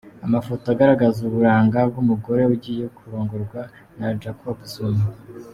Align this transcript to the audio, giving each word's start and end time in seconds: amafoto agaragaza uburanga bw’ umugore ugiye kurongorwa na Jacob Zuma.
amafoto 0.25 0.65
agaragaza 0.73 1.19
uburanga 1.27 1.79
bw’ 1.89 1.95
umugore 2.03 2.41
ugiye 2.53 2.85
kurongorwa 2.97 3.61
na 3.97 4.07
Jacob 4.21 4.57
Zuma. 4.73 5.05